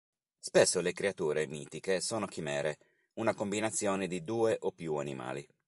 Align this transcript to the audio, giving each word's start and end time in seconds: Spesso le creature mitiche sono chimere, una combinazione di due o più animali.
Spesso 0.39 0.81
le 0.81 0.93
creature 0.93 1.45
mitiche 1.45 2.01
sono 2.01 2.25
chimere, 2.25 2.79
una 3.19 3.35
combinazione 3.35 4.07
di 4.07 4.23
due 4.23 4.57
o 4.59 4.71
più 4.71 4.95
animali. 4.95 5.47